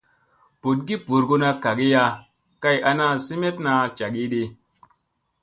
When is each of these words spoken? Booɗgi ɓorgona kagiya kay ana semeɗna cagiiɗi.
Booɗgi 0.61 0.95
ɓorgona 1.05 1.49
kagiya 1.63 2.03
kay 2.61 2.77
ana 2.89 3.05
semeɗna 3.25 3.71
cagiiɗi. 3.97 4.43